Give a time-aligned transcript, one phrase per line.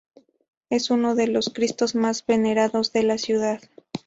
[0.71, 3.61] Es uno de los Cristos más venerados de la ciudad.